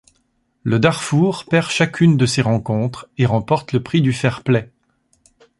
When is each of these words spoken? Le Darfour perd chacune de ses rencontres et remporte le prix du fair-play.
Le 0.63 0.79
Darfour 0.79 1.45
perd 1.45 1.69
chacune 1.69 2.17
de 2.17 2.25
ses 2.25 2.41
rencontres 2.41 3.07
et 3.19 3.27
remporte 3.27 3.71
le 3.71 3.83
prix 3.83 4.01
du 4.01 4.13
fair-play. 4.13 4.71